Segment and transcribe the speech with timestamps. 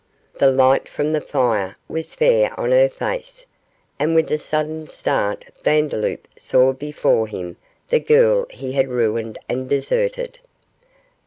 [0.39, 3.45] The light from the fire was fair on her face,
[3.99, 7.55] and with a sudden start Vandeloup saw before him
[7.89, 10.39] the girl he had ruined and deserted.